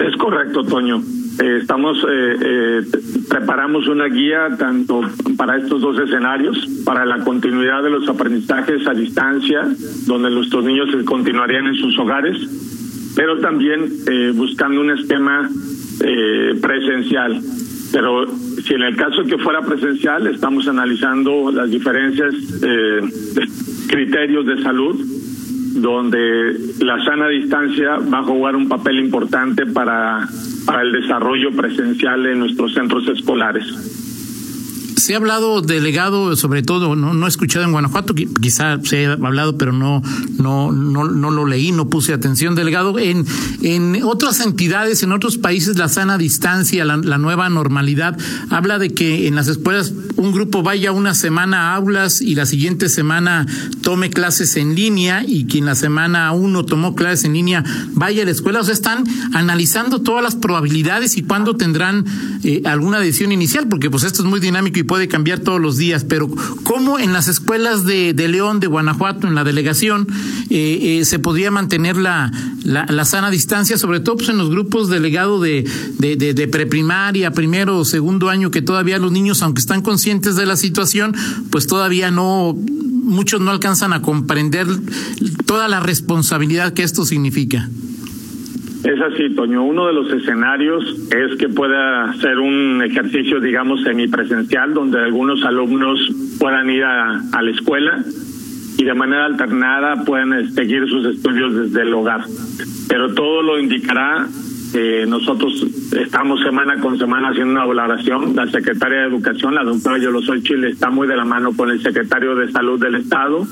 Es 0.00 0.16
correcto, 0.18 0.64
Toño. 0.64 1.02
Eh, 1.40 1.58
estamos 1.60 1.98
eh, 1.98 2.36
eh, 2.40 2.80
preparamos 3.28 3.86
una 3.86 4.06
guía 4.06 4.56
tanto 4.58 5.02
para 5.36 5.56
estos 5.56 5.80
dos 5.80 5.98
escenarios 6.00 6.66
para 6.84 7.06
la 7.06 7.18
continuidad 7.22 7.82
de 7.82 7.90
los 7.90 8.08
aprendizajes 8.08 8.86
a 8.88 8.94
distancia 8.94 9.68
donde 10.06 10.30
nuestros 10.30 10.64
niños 10.64 10.88
continuarían 11.04 11.68
en 11.68 11.74
sus 11.76 11.96
hogares 11.98 12.36
pero 13.14 13.38
también 13.38 13.88
eh, 14.06 14.32
buscando 14.34 14.80
un 14.80 14.90
esquema 14.90 15.50
presencial. 16.60 17.40
Pero 17.92 18.26
si 18.62 18.74
en 18.74 18.82
el 18.82 18.96
caso 18.96 19.24
que 19.24 19.38
fuera 19.38 19.62
presencial 19.62 20.26
estamos 20.26 20.68
analizando 20.68 21.50
las 21.50 21.70
diferencias 21.70 22.34
eh, 22.62 23.00
criterios 23.88 24.46
de 24.46 24.62
salud 24.62 24.96
donde 25.80 26.54
la 26.80 27.02
sana 27.04 27.28
distancia 27.28 27.96
va 27.96 28.18
a 28.18 28.22
jugar 28.22 28.56
un 28.56 28.68
papel 28.68 28.98
importante 29.00 29.66
para, 29.66 30.26
para 30.66 30.82
el 30.82 30.92
desarrollo 30.92 31.52
presencial 31.52 32.26
en 32.26 32.40
nuestros 32.40 32.74
centros 32.74 33.06
escolares. 33.08 34.07
Se 34.98 35.14
ha 35.14 35.16
hablado, 35.16 35.62
delegado, 35.62 36.34
sobre 36.36 36.62
todo, 36.62 36.96
no, 36.96 37.14
no 37.14 37.26
he 37.26 37.28
escuchado 37.28 37.64
en 37.64 37.72
Guanajuato, 37.72 38.14
quizá 38.14 38.78
se 38.82 38.98
haya 38.98 39.12
hablado, 39.12 39.56
pero 39.56 39.72
no, 39.72 40.02
no, 40.38 40.72
no, 40.72 41.04
no 41.04 41.30
lo 41.30 41.46
leí, 41.46 41.72
no 41.72 41.88
puse 41.88 42.12
atención, 42.12 42.54
delegado. 42.54 42.98
En, 42.98 43.24
en 43.62 44.02
otras 44.02 44.40
entidades, 44.40 45.02
en 45.02 45.12
otros 45.12 45.38
países, 45.38 45.78
la 45.78 45.88
sana 45.88 46.18
distancia, 46.18 46.84
la, 46.84 46.96
la 46.96 47.18
nueva 47.18 47.48
normalidad, 47.48 48.18
habla 48.50 48.78
de 48.78 48.90
que 48.90 49.28
en 49.28 49.34
las 49.34 49.48
escuelas 49.48 49.92
un 50.16 50.32
grupo 50.32 50.62
vaya 50.62 50.92
una 50.92 51.14
semana 51.14 51.70
a 51.70 51.76
aulas 51.76 52.20
y 52.20 52.34
la 52.34 52.44
siguiente 52.44 52.88
semana 52.88 53.46
tome 53.82 54.10
clases 54.10 54.56
en 54.56 54.74
línea 54.74 55.24
y 55.26 55.46
quien 55.46 55.64
la 55.64 55.74
semana 55.74 56.32
uno 56.32 56.64
tomó 56.64 56.94
clases 56.94 57.24
en 57.24 57.34
línea 57.34 57.64
vaya 57.92 58.22
a 58.22 58.24
la 58.24 58.32
escuela. 58.32 58.60
O 58.60 58.64
sea, 58.64 58.74
están 58.74 59.04
analizando 59.32 60.02
todas 60.02 60.22
las 60.22 60.34
probabilidades 60.34 61.16
y 61.16 61.22
cuándo 61.22 61.56
tendrán 61.56 62.04
eh, 62.42 62.62
alguna 62.64 62.98
decisión 62.98 63.32
inicial, 63.32 63.68
porque 63.68 63.90
pues 63.90 64.02
esto 64.02 64.22
es 64.22 64.28
muy 64.28 64.40
dinámico 64.40 64.78
y 64.78 64.82
puede 64.88 65.06
cambiar 65.06 65.38
todos 65.38 65.60
los 65.60 65.76
días. 65.76 66.02
Pero 66.02 66.28
¿cómo 66.64 66.98
en 66.98 67.12
las 67.12 67.28
escuelas 67.28 67.84
de, 67.84 68.12
de 68.12 68.26
León, 68.26 68.58
de 68.58 68.66
Guanajuato, 68.66 69.28
en 69.28 69.36
la 69.36 69.44
delegación, 69.44 70.08
eh, 70.50 70.98
eh, 71.00 71.04
se 71.04 71.20
podría 71.20 71.52
mantener 71.52 71.96
la, 71.96 72.32
la, 72.64 73.04
sana 73.04 73.30
distancia, 73.30 73.78
sobre 73.78 74.00
todo 74.00 74.16
pues, 74.16 74.28
en 74.30 74.38
los 74.38 74.50
grupos 74.50 74.88
delegados 74.88 75.40
de, 75.40 75.64
de, 75.98 76.16
de, 76.16 76.34
de 76.34 76.48
preprimaria, 76.48 77.30
primero 77.30 77.78
o 77.78 77.84
segundo 77.84 78.28
año, 78.30 78.50
que 78.50 78.62
todavía 78.62 78.98
los 78.98 79.12
niños, 79.12 79.42
aunque 79.42 79.60
están 79.60 79.82
conscientes 79.82 80.34
de 80.34 80.46
la 80.46 80.56
situación, 80.56 81.14
pues 81.50 81.68
todavía 81.68 82.10
no, 82.10 82.56
muchos 83.08 83.40
no 83.40 83.50
alcanzan 83.50 83.92
a 83.92 84.02
comprender 84.02 84.66
toda 85.46 85.68
la 85.68 85.80
responsabilidad 85.80 86.72
que 86.72 86.82
esto 86.82 87.04
significa. 87.04 87.68
Es 88.84 89.00
así, 89.00 89.30
Toño. 89.34 89.64
Uno 89.64 89.88
de 89.88 89.92
los 89.92 90.12
escenarios 90.12 90.84
es 91.10 91.36
que 91.38 91.48
pueda 91.48 92.12
ser 92.14 92.38
un 92.38 92.80
ejercicio, 92.82 93.40
digamos, 93.40 93.82
semipresencial, 93.82 94.72
donde 94.72 94.98
algunos 94.98 95.44
alumnos 95.44 96.00
puedan 96.38 96.70
ir 96.70 96.84
a, 96.84 97.42
la 97.42 97.50
escuela 97.50 98.04
y 98.76 98.84
de 98.84 98.94
manera 98.94 99.26
alternada 99.26 100.04
puedan 100.04 100.52
seguir 100.52 100.88
sus 100.88 101.04
estudios 101.06 101.54
desde 101.54 101.82
el 101.82 101.92
hogar. 101.92 102.22
Pero 102.88 103.12
todo 103.14 103.42
lo 103.42 103.58
indicará 103.58 104.26
eh, 104.74 105.06
nosotros 105.08 105.64
estamos 105.92 106.42
semana 106.42 106.78
con 106.80 106.98
semana 106.98 107.30
haciendo 107.30 107.52
una 107.52 107.64
valoración. 107.64 108.36
La 108.36 108.46
secretaria 108.48 109.00
de 109.00 109.06
Educación, 109.06 109.54
la 109.54 109.64
doctora 109.64 109.98
Yolosol 109.98 110.42
Chile, 110.42 110.68
está 110.70 110.90
muy 110.90 111.08
de 111.08 111.16
la 111.16 111.24
mano 111.24 111.52
con 111.56 111.70
el 111.70 111.82
secretario 111.82 112.36
de 112.36 112.52
Salud 112.52 112.78
del 112.78 112.96
Estado, 112.96 113.46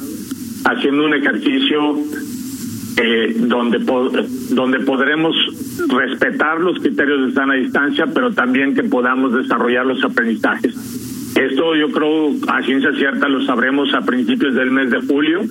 haciendo 0.67 1.05
un 1.05 1.15
ejercicio 1.15 1.97
eh, 2.99 3.35
donde, 3.37 3.79
donde 3.79 4.81
podremos 4.81 5.37
respetar 5.89 6.61
los 6.61 6.79
criterios 6.79 7.27
de 7.27 7.33
sana 7.33 7.55
distancia, 7.55 8.07
pero 8.07 8.33
también 8.33 8.75
que 8.75 8.85
podamos 8.85 9.35
desarrollar 9.35 9.87
los 9.87 10.03
aprendizajes. 10.03 10.75
Esto 11.37 11.77
yo 11.77 11.91
creo 11.91 12.31
a 12.49 12.63
ciencia 12.63 12.93
cierta 12.95 13.29
lo 13.29 13.45
sabremos 13.45 13.93
a 13.93 14.01
principios 14.01 14.55
del 14.55 14.71
mes 14.71 14.91
de 14.91 15.03
julio, 15.03 15.43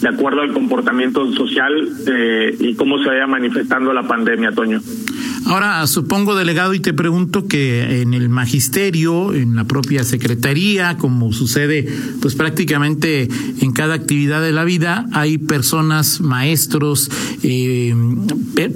de 0.00 0.08
acuerdo 0.08 0.40
al 0.40 0.54
comportamiento 0.54 1.30
social 1.32 1.88
eh, 2.06 2.56
y 2.58 2.74
cómo 2.74 2.98
se 2.98 3.08
vaya 3.10 3.26
manifestando 3.26 3.92
la 3.92 4.04
pandemia, 4.04 4.52
Toño. 4.52 4.80
Ahora, 5.46 5.86
supongo, 5.86 6.34
delegado, 6.34 6.72
y 6.72 6.80
te 6.80 6.94
pregunto 6.94 7.46
que 7.46 8.00
en 8.00 8.14
el 8.14 8.30
magisterio, 8.30 9.34
en 9.34 9.54
la 9.56 9.64
propia 9.64 10.02
secretaría, 10.02 10.96
como 10.96 11.32
sucede 11.32 11.86
pues 12.22 12.34
prácticamente 12.34 13.28
en 13.60 13.72
cada 13.72 13.94
actividad 13.94 14.40
de 14.40 14.52
la 14.52 14.64
vida, 14.64 15.06
hay 15.12 15.36
personas, 15.36 16.22
maestros, 16.22 17.10
eh, 17.42 17.94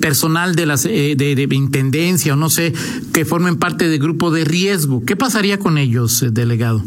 personal 0.00 0.54
de, 0.56 0.66
las, 0.66 0.84
eh, 0.84 1.14
de, 1.16 1.34
de, 1.34 1.54
intendencia 1.54 2.34
o 2.34 2.36
no 2.36 2.50
sé, 2.50 2.74
que 3.14 3.24
formen 3.24 3.56
parte 3.56 3.88
del 3.88 3.98
grupo 3.98 4.30
de 4.30 4.44
riesgo. 4.44 5.04
¿Qué 5.06 5.16
pasaría 5.16 5.58
con 5.58 5.78
ellos, 5.78 6.24
delegado? 6.32 6.82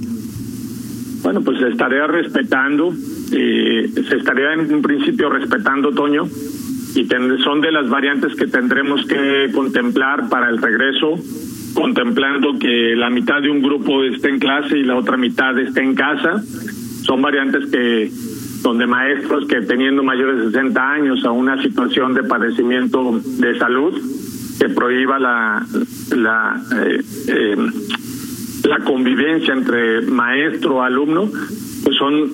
Bueno, 1.24 1.42
pues 1.42 1.60
se 1.60 1.70
estaría 1.70 2.08
respetando, 2.08 2.94
eh, 3.32 3.90
se 4.08 4.16
estaría 4.16 4.54
en 4.54 4.74
un 4.74 4.82
principio 4.82 5.30
respetando, 5.30 5.92
Toño, 5.92 6.28
y 6.96 7.08
son 7.44 7.62
de 7.62 7.72
las 7.72 7.90
variantes 7.90 8.36
que 8.36 8.48
tendremos 8.48 9.06
que 9.06 9.50
contemplar 9.54 10.30
para 10.30 10.50
el 10.50 10.62
regreso, 10.62 11.16
contemplando 11.74 12.58
que 12.60 12.96
la 12.96 13.10
mitad 13.10 13.42
de 13.42 13.50
un 13.50 13.62
grupo 13.62 14.04
esté 14.04 14.30
en 14.30 14.40
clase 14.40 14.78
y 14.78 14.84
la 14.84 14.98
otra 14.98 15.18
mitad 15.18 15.58
esté 15.60 15.82
en 15.82 15.96
casa. 15.96 16.42
Son 17.04 17.22
variantes 17.22 17.70
que 17.72 18.12
donde 18.62 18.86
maestros 18.86 19.48
que 19.48 19.62
teniendo 19.62 20.04
mayores 20.04 20.38
de 20.38 20.46
60 20.52 20.92
años 20.92 21.26
a 21.26 21.32
una 21.32 21.62
situación 21.62 22.14
de 22.14 22.24
padecimiento 22.24 23.20
de 23.24 23.58
salud 23.58 24.00
que 24.60 24.70
prohíba 24.70 25.18
la 25.18 25.66
la 26.16 26.62
eh, 26.86 27.02
eh, 27.28 27.56
convivencia 28.86 29.54
entre 29.54 30.02
maestro 30.02 30.84
alumno 30.84 31.30
pues 31.84 31.98
son 31.98 32.30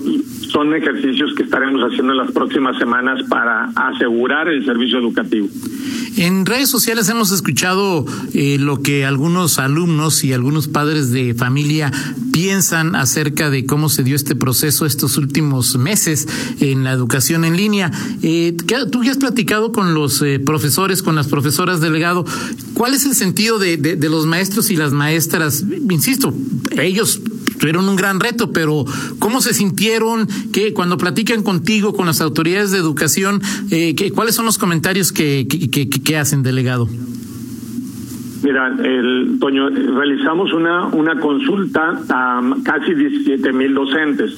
son 0.51 0.73
ejercicios 0.75 1.33
que 1.35 1.43
estaremos 1.43 1.81
haciendo 1.81 2.13
en 2.13 2.19
las 2.19 2.31
próximas 2.31 2.77
semanas 2.77 3.21
para 3.29 3.65
asegurar 3.75 4.47
el 4.47 4.65
servicio 4.65 4.99
educativo. 4.99 5.47
En 6.17 6.45
redes 6.45 6.69
sociales 6.69 7.09
hemos 7.09 7.31
escuchado 7.31 8.05
eh, 8.33 8.57
lo 8.59 8.81
que 8.81 9.05
algunos 9.05 9.59
alumnos 9.59 10.23
y 10.23 10.33
algunos 10.33 10.67
padres 10.67 11.11
de 11.11 11.35
familia 11.35 11.91
piensan 12.31 12.95
acerca 12.95 13.49
de 13.49 13.65
cómo 13.65 13.87
se 13.89 14.03
dio 14.03 14.15
este 14.15 14.35
proceso 14.35 14.85
estos 14.85 15.17
últimos 15.17 15.77
meses 15.77 16.27
en 16.59 16.83
la 16.83 16.91
educación 16.91 17.45
en 17.45 17.55
línea. 17.55 17.91
Eh, 18.23 18.55
tú 18.91 19.03
ya 19.03 19.11
has 19.11 19.17
platicado 19.17 19.71
con 19.71 19.93
los 19.93 20.21
eh, 20.21 20.39
profesores, 20.39 21.03
con 21.03 21.15
las 21.15 21.27
profesoras 21.27 21.81
delegado. 21.81 22.25
¿Cuál 22.73 22.93
es 22.93 23.05
el 23.05 23.13
sentido 23.13 23.59
de, 23.59 23.97
los 24.09 24.25
maestros 24.25 24.71
y 24.71 24.75
las 24.75 24.93
maestras? 24.93 25.65
Insisto, 25.89 26.33
ellos 26.77 27.21
tuvieron 27.59 27.87
un 27.89 27.95
gran 27.95 28.19
reto, 28.19 28.51
pero 28.51 28.85
¿cómo 29.19 29.41
se 29.41 29.53
sintieron? 29.53 30.27
que 30.51 30.73
cuando 30.73 30.97
platican 30.97 31.43
contigo, 31.43 31.93
con 31.93 32.05
las 32.05 32.21
autoridades 32.21 32.71
de 32.71 32.77
educación, 32.77 33.41
eh, 33.71 33.95
que, 33.95 34.11
¿cuáles 34.11 34.35
son 34.35 34.45
los 34.45 34.57
comentarios 34.57 35.11
que, 35.11 35.47
que, 35.49 35.69
que, 35.69 35.89
que 35.89 36.17
hacen, 36.17 36.43
delegado? 36.43 36.87
Mira, 38.43 38.75
el, 38.83 39.37
Toño, 39.39 39.69
realizamos 39.69 40.53
una, 40.53 40.87
una 40.87 41.19
consulta 41.19 41.99
a 42.09 42.41
casi 42.63 42.93
17 42.93 43.51
mil 43.53 43.73
docentes 43.73 44.31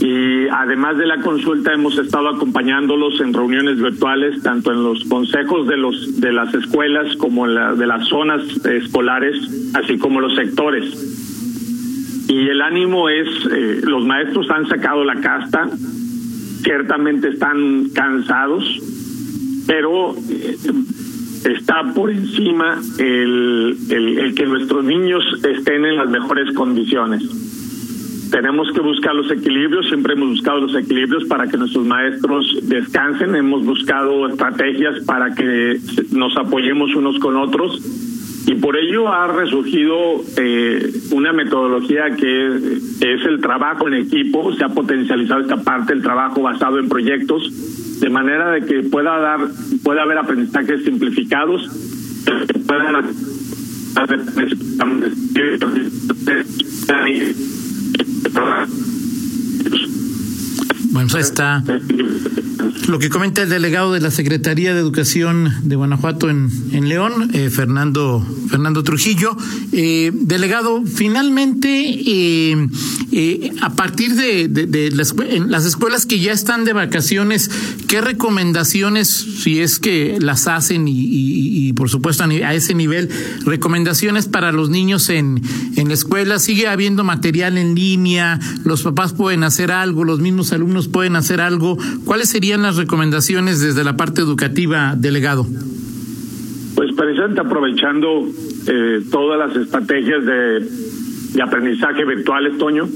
y 0.00 0.48
además 0.48 0.98
de 0.98 1.06
la 1.06 1.20
consulta 1.20 1.72
hemos 1.72 1.96
estado 1.98 2.28
acompañándolos 2.28 3.20
en 3.20 3.32
reuniones 3.32 3.80
virtuales 3.80 4.42
tanto 4.42 4.72
en 4.72 4.82
los 4.82 5.04
consejos 5.04 5.68
de 5.68 5.76
los 5.76 6.20
de 6.20 6.32
las 6.32 6.52
escuelas 6.52 7.16
como 7.16 7.46
la, 7.46 7.74
de 7.74 7.86
las 7.86 8.08
zonas 8.08 8.42
escolares 8.66 9.70
así 9.74 9.96
como 9.96 10.20
los 10.20 10.34
sectores 10.34 11.23
y 12.28 12.48
el 12.48 12.62
ánimo 12.62 13.08
es, 13.08 13.28
eh, 13.50 13.80
los 13.82 14.04
maestros 14.04 14.50
han 14.50 14.66
sacado 14.66 15.04
la 15.04 15.20
casta, 15.20 15.68
ciertamente 16.62 17.28
están 17.28 17.90
cansados, 17.94 18.64
pero 19.66 20.14
eh, 20.30 20.56
está 21.44 21.92
por 21.94 22.10
encima 22.10 22.80
el, 22.98 23.76
el, 23.90 24.18
el, 24.18 24.34
que 24.34 24.46
nuestros 24.46 24.84
niños 24.84 25.22
estén 25.44 25.84
en 25.84 25.96
las 25.96 26.08
mejores 26.08 26.54
condiciones. 26.54 27.22
Tenemos 28.30 28.72
que 28.72 28.80
buscar 28.80 29.14
los 29.14 29.30
equilibrios, 29.30 29.86
siempre 29.86 30.14
hemos 30.14 30.30
buscado 30.30 30.60
los 30.60 30.74
equilibrios 30.74 31.24
para 31.26 31.46
que 31.46 31.58
nuestros 31.58 31.86
maestros 31.86 32.58
descansen, 32.62 33.34
hemos 33.36 33.64
buscado 33.64 34.26
estrategias 34.28 35.04
para 35.04 35.34
que 35.34 35.78
nos 36.10 36.36
apoyemos 36.36 36.94
unos 36.96 37.18
con 37.18 37.36
otros 37.36 37.80
y 38.46 38.54
por 38.56 38.76
ello 38.76 39.08
ha 39.08 39.26
resurgido 39.28 40.22
eh, 40.36 40.92
una 41.12 41.32
metodología 41.32 42.14
que 42.16 42.56
es 43.00 43.24
el 43.26 43.40
trabajo 43.40 43.88
en 43.88 43.94
equipo, 43.94 44.52
se 44.54 44.64
ha 44.64 44.68
potencializado 44.68 45.40
esta 45.40 45.62
parte, 45.62 45.94
el 45.94 46.02
trabajo 46.02 46.42
basado 46.42 46.78
en 46.78 46.88
proyectos, 46.88 48.00
de 48.00 48.10
manera 48.10 48.50
de 48.50 48.66
que 48.66 48.82
pueda 48.82 49.18
dar, 49.18 49.40
pueda 49.82 50.02
haber 50.02 50.18
aprendizajes 50.18 50.84
simplificados, 50.84 51.70
bueno, 60.94 61.18
está. 61.18 61.62
Lo 62.86 63.00
que 63.00 63.10
comenta 63.10 63.42
el 63.42 63.48
delegado 63.48 63.92
de 63.92 64.00
la 64.00 64.12
Secretaría 64.12 64.74
de 64.74 64.80
Educación 64.80 65.52
de 65.64 65.74
Guanajuato 65.74 66.30
en, 66.30 66.50
en 66.70 66.88
León, 66.88 67.30
eh, 67.34 67.50
Fernando, 67.50 68.24
Fernando 68.48 68.82
Trujillo. 68.82 69.36
Eh, 69.72 70.10
delegado, 70.12 70.82
finalmente, 70.84 71.68
eh, 71.68 72.68
eh 73.12 73.52
a 73.60 73.74
partir 73.74 74.14
de, 74.14 74.90
las, 74.92 75.14
en 75.28 75.50
las, 75.50 75.64
escuelas 75.64 76.06
que 76.06 76.20
ya 76.20 76.32
están 76.32 76.64
de 76.64 76.72
vacaciones, 76.72 77.50
¿qué 77.88 78.00
recomendaciones, 78.00 79.08
si 79.08 79.60
es 79.60 79.78
que 79.78 80.18
las 80.20 80.46
hacen 80.48 80.88
y, 80.88 80.92
y, 80.92 81.68
y 81.68 81.72
por 81.72 81.88
supuesto 81.90 82.24
a, 82.24 82.54
ese 82.54 82.74
nivel, 82.74 83.08
recomendaciones 83.44 84.26
para 84.26 84.52
los 84.52 84.70
niños 84.70 85.08
en, 85.08 85.42
en 85.76 85.88
la 85.88 85.94
escuela? 85.94 86.38
¿Sigue 86.38 86.68
habiendo 86.68 87.04
material 87.04 87.58
en 87.58 87.74
línea? 87.74 88.38
¿Los 88.64 88.82
papás 88.82 89.12
pueden 89.12 89.44
hacer 89.44 89.70
algo? 89.70 90.04
¿Los 90.04 90.20
mismos 90.20 90.52
alumnos 90.52 90.88
pueden 90.88 91.16
hacer 91.16 91.40
algo? 91.40 91.78
¿Cuáles 92.04 92.28
serían 92.28 92.62
las 92.62 92.76
recomendaciones 92.76 93.60
desde 93.60 93.84
la 93.84 93.96
parte 93.96 94.20
educativa, 94.20 94.94
delegado? 94.96 95.46
Aprovechando 97.38 98.28
eh, 98.66 99.00
todas 99.10 99.38
las 99.38 99.56
estrategias 99.56 100.24
de 100.24 101.42
aprendizaje 101.42 102.04
virtual, 102.04 102.56
Toño. 102.58 102.86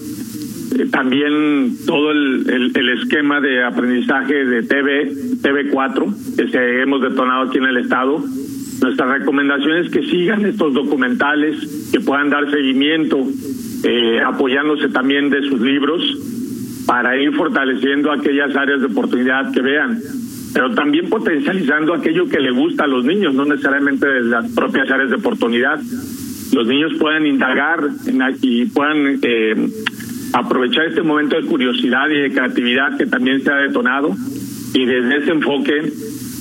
Eh, 0.78 0.86
también 0.90 1.76
todo 1.86 2.10
el, 2.10 2.72
el, 2.74 2.88
esquema 3.00 3.40
de 3.40 3.64
aprendizaje 3.64 4.44
de 4.44 4.62
TV, 4.62 5.10
TV4, 5.40 6.36
que 6.36 6.48
se 6.48 6.82
hemos 6.82 7.00
detonado 7.00 7.48
aquí 7.48 7.58
en 7.58 7.64
el 7.64 7.78
Estado. 7.78 8.22
Nuestra 8.82 9.06
recomendación 9.18 9.78
es 9.78 9.90
que 9.90 10.02
sigan 10.02 10.44
estos 10.44 10.74
documentales, 10.74 11.90
que 11.90 12.00
puedan 12.00 12.30
dar 12.30 12.50
seguimiento, 12.50 13.18
eh, 13.84 14.20
apoyándose 14.24 14.88
también 14.88 15.30
de 15.30 15.42
sus 15.42 15.60
libros 15.60 16.02
para 16.86 17.20
ir 17.20 17.34
fortaleciendo 17.34 18.12
aquellas 18.12 18.54
áreas 18.54 18.80
de 18.80 18.86
oportunidad 18.86 19.52
que 19.52 19.60
vean, 19.60 19.98
pero 20.58 20.74
también 20.74 21.08
potencializando 21.08 21.94
aquello 21.94 22.28
que 22.28 22.40
le 22.40 22.50
gusta 22.50 22.82
a 22.82 22.88
los 22.88 23.04
niños, 23.04 23.32
no 23.32 23.44
necesariamente 23.44 24.08
de 24.08 24.22
las 24.22 24.50
propias 24.50 24.90
áreas 24.90 25.08
de 25.08 25.14
oportunidad. 25.14 25.78
Los 26.52 26.66
niños 26.66 26.94
puedan 26.98 27.26
indagar 27.26 27.78
y 28.42 28.64
puedan 28.64 29.20
eh, 29.22 29.54
aprovechar 30.32 30.86
este 30.86 31.02
momento 31.02 31.40
de 31.40 31.46
curiosidad 31.46 32.10
y 32.10 32.22
de 32.22 32.32
creatividad 32.32 32.98
que 32.98 33.06
también 33.06 33.40
se 33.44 33.52
ha 33.52 33.56
detonado 33.58 34.16
y 34.74 34.84
desde 34.84 35.18
ese 35.18 35.30
enfoque 35.30 35.92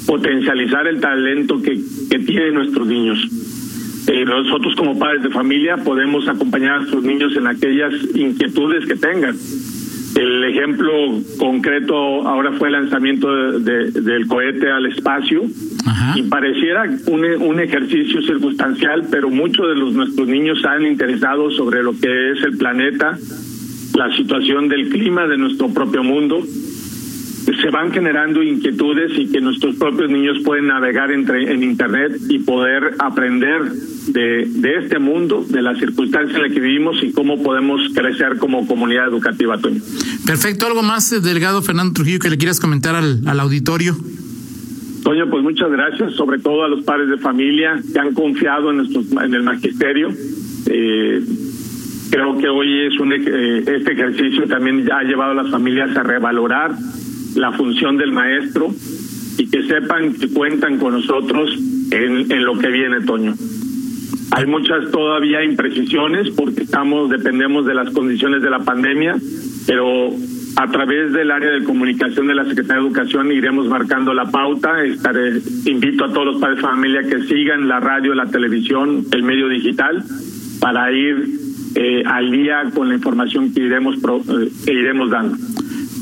potencializar 0.08 0.88
el 0.88 1.00
talento 1.00 1.62
que, 1.62 1.80
que 2.10 2.18
tienen 2.18 2.56
nuestros 2.56 2.88
niños. 2.88 3.20
Eh, 4.08 4.26
nosotros 4.26 4.74
como 4.78 4.98
padres 4.98 5.22
de 5.22 5.30
familia 5.30 5.78
podemos 5.78 6.28
acompañar 6.28 6.72
a 6.72 6.78
nuestros 6.78 7.04
niños 7.04 7.36
en 7.36 7.46
aquellas 7.46 7.94
inquietudes 8.16 8.88
que 8.88 8.96
tengan. 8.96 9.36
El 10.18 10.44
ejemplo 10.46 10.92
concreto 11.38 11.96
ahora 12.28 12.52
fue 12.54 12.70
el 12.70 12.74
lanzamiento 12.74 13.60
de, 13.60 13.92
del 13.92 14.28
cohete 14.28 14.70
al 14.72 14.88
espacio. 14.88 15.44
Y 16.16 16.24
pareciera 16.24 16.84
un, 17.08 17.24
un, 17.24 17.60
ejercicio 17.60 18.22
circunstancial, 18.22 19.08
pero 19.10 19.30
muchos 19.30 19.68
de 19.70 19.76
los 19.76 19.94
nuestros 19.94 20.28
niños 20.28 20.64
han 20.66 20.86
interesado 20.86 21.50
sobre 21.52 21.82
lo 21.84 21.92
que 21.94 22.32
es 22.32 22.44
el 22.44 22.58
planeta, 22.58 23.18
la 23.96 24.16
situación 24.16 24.68
del 24.68 24.90
clima 24.90 25.28
de 25.28 25.38
nuestro 25.38 25.70
propio 25.70 26.04
mundo 26.04 26.44
se 27.62 27.70
van 27.70 27.92
generando 27.92 28.44
inquietudes 28.44 29.12
y 29.18 29.32
que 29.32 29.42
nuestros 29.42 29.76
propios 29.76 30.10
niños 30.10 30.38
pueden 30.44 30.68
navegar 30.68 31.12
entre, 31.12 31.52
en 31.52 31.64
Internet 31.64 32.14
y 32.30 32.40
poder 32.40 32.96
aprender 33.00 33.72
de, 34.08 34.46
de 34.48 34.76
este 34.78 35.00
mundo, 35.00 35.46
de 35.48 35.62
las 35.62 35.78
circunstancias 35.80 36.36
en 36.36 36.44
las 36.44 36.52
que 36.52 36.60
vivimos 36.60 37.02
y 37.04 37.12
cómo 37.12 37.42
podemos 37.42 37.82
crecer 37.94 38.38
como 38.38 38.66
comunidad 38.68 39.08
educativa, 39.08 39.58
Toño. 39.58 39.82
Perfecto. 40.26 40.68
¿Algo 40.68 40.84
más, 40.84 41.12
eh, 41.12 41.20
delegado 41.20 41.62
Fernando 41.62 41.94
Trujillo, 41.94 42.20
que 42.20 42.30
le 42.30 42.38
quieras 42.38 42.60
comentar 42.60 42.96
al, 42.96 43.22
al 43.26 43.40
auditorio? 43.40 43.96
Toño, 45.04 45.30
pues 45.30 45.44
muchas 45.44 45.72
gracias, 45.72 46.14
sobre 46.14 46.40
todo 46.40 46.64
a 46.64 46.68
los 46.68 46.84
padres 46.84 47.10
de 47.10 47.18
familia 47.18 47.82
que 47.94 48.00
han 48.00 48.14
confiado 48.14 48.72
en, 48.72 48.78
nuestros, 48.78 49.06
en 49.12 49.34
el 49.34 49.44
magisterio. 49.44 50.10
Eh, 50.66 51.24
creo 52.12 52.38
que 52.38 52.50
hoy 52.50 52.88
es 52.88 53.00
un, 53.00 53.14
eh, 53.14 53.60
este 53.60 53.94
ejercicio 53.94 54.48
también 54.48 54.86
ya 54.86 55.00
ha 55.00 55.04
llevado 55.04 55.32
a 55.32 55.44
las 55.44 55.52
familias 55.52 55.96
a 55.96 56.04
revalorar 56.04 56.72
la 57.38 57.51
función 57.53 57.98
del 57.98 58.12
maestro 58.12 58.70
y 59.38 59.50
que 59.50 59.63
sepan 59.63 60.13
que 60.13 60.27
cuentan 60.29 60.77
con 60.79 60.94
nosotros 60.94 61.58
en, 61.91 62.44
lo 62.44 62.58
que 62.58 62.67
viene, 62.70 63.01
Toño. 63.01 63.34
Hay 64.32 64.46
muchas 64.46 64.91
todavía 64.91 65.44
imprecisiones 65.44 66.32
porque 66.32 66.63
estamos 66.63 67.10
dependemos 67.10 67.65
de 67.65 67.75
las 67.75 67.91
condiciones 67.91 68.41
de 68.41 68.50
la 68.50 68.60
pandemia, 68.60 69.15
pero 69.67 70.10
a 70.58 70.67
través 70.72 71.13
del 71.13 71.32
área 71.32 71.51
de 71.51 71.63
comunicación 71.63 72.27
de 72.27 72.36
la 72.36 72.44
Secretaría 72.46 72.82
de 72.82 72.88
Educación 72.88 73.32
iremos 73.32 73.67
marcando 73.67 74.13
la 74.13 74.25
pauta. 74.25 74.84
Estaré, 74.84 75.39
invito 75.65 76.06
a 76.06 76.12
todos 76.12 76.25
los 76.25 76.41
padres 76.41 76.58
de 76.58 76.63
familia 76.63 77.03
que 77.03 77.22
sigan 77.22 77.67
la 77.67 77.79
radio, 77.79 78.15
la 78.15 78.25
televisión, 78.25 79.06
el 79.12 79.24
medio 79.24 79.48
digital 79.48 80.03
para 80.60 80.91
ir 80.91 81.29
eh, 81.75 82.03
al 82.06 82.32
día 82.32 82.63
con 82.74 82.89
la 82.89 82.96
información 82.96 83.53
que 83.53 83.62
iremos 83.62 83.98
pro, 83.98 84.17
eh, 84.17 84.50
que 84.65 84.74
iremos 84.74 85.12
dando. 85.12 85.38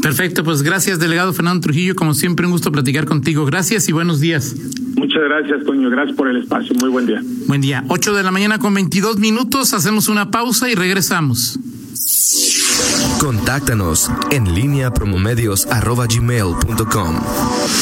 Perfecto, 0.05 0.43
pues 0.43 0.61
gracias, 0.61 0.99
delegado 0.99 1.33
Fernando 1.33 1.61
Trujillo. 1.61 1.95
Como 1.95 2.13
siempre, 2.13 2.45
un 2.45 2.51
gusto 2.51 2.71
platicar 2.71 3.05
contigo. 3.05 3.43
Gracias 3.43 3.89
y 3.89 3.91
buenos 3.91 4.19
días. 4.19 4.55
Muchas 4.95 5.23
gracias, 5.23 5.65
Toño. 5.65 5.89
Gracias 5.89 6.15
por 6.15 6.27
el 6.27 6.37
espacio. 6.37 6.75
Muy 6.79 6.91
buen 6.91 7.07
día. 7.07 7.23
Buen 7.47 7.59
día. 7.59 7.83
8 7.87 8.13
de 8.13 8.21
la 8.21 8.29
mañana 8.29 8.59
con 8.59 8.71
22 8.75 9.17
minutos. 9.17 9.73
Hacemos 9.73 10.07
una 10.07 10.29
pausa 10.29 10.69
y 10.69 10.75
regresamos. 10.75 11.57
Contáctanos 13.19 14.11
en 14.29 14.53
línea 14.53 14.93
promomedios.com. 14.93 17.15